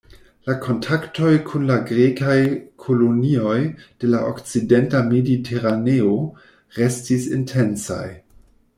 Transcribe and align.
La 0.49 0.53
kontaktoj 0.61 1.33
kun 1.49 1.67
la 1.71 1.75
grekaj 1.89 2.37
kolonioj 2.85 3.59
de 3.83 4.11
la 4.15 4.25
okcidenta 4.33 5.05
mediteraneo 5.13 6.19
restis 6.83 7.33
intensaj. 7.41 8.05